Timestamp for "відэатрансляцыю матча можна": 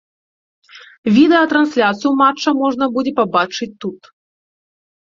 1.17-2.85